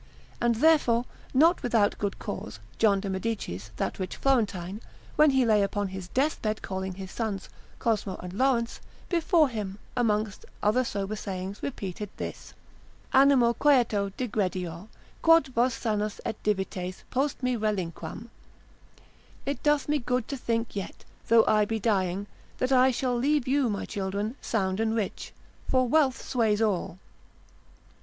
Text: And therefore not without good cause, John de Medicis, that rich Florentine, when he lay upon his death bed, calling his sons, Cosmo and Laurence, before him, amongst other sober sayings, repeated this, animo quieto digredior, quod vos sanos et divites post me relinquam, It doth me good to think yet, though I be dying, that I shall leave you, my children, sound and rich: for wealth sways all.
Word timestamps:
And 0.41 0.55
therefore 0.55 1.05
not 1.31 1.61
without 1.61 1.99
good 1.99 2.17
cause, 2.17 2.59
John 2.79 3.01
de 3.01 3.07
Medicis, 3.07 3.69
that 3.77 3.99
rich 3.99 4.15
Florentine, 4.15 4.81
when 5.15 5.29
he 5.29 5.45
lay 5.45 5.61
upon 5.61 5.89
his 5.89 6.07
death 6.07 6.41
bed, 6.41 6.63
calling 6.63 6.95
his 6.95 7.11
sons, 7.11 7.49
Cosmo 7.77 8.15
and 8.15 8.33
Laurence, 8.33 8.79
before 9.09 9.47
him, 9.47 9.77
amongst 9.95 10.43
other 10.63 10.83
sober 10.83 11.15
sayings, 11.15 11.61
repeated 11.61 12.09
this, 12.17 12.55
animo 13.13 13.53
quieto 13.53 14.09
digredior, 14.17 14.87
quod 15.21 15.49
vos 15.49 15.75
sanos 15.75 16.19
et 16.25 16.41
divites 16.41 17.03
post 17.11 17.43
me 17.43 17.55
relinquam, 17.55 18.29
It 19.45 19.61
doth 19.61 19.87
me 19.87 19.99
good 19.99 20.27
to 20.29 20.35
think 20.35 20.75
yet, 20.75 21.05
though 21.27 21.45
I 21.45 21.65
be 21.65 21.79
dying, 21.79 22.25
that 22.57 22.71
I 22.71 22.89
shall 22.89 23.15
leave 23.15 23.47
you, 23.47 23.69
my 23.69 23.85
children, 23.85 24.35
sound 24.41 24.79
and 24.79 24.95
rich: 24.95 25.31
for 25.69 25.87
wealth 25.87 26.19
sways 26.19 26.59
all. 26.59 26.97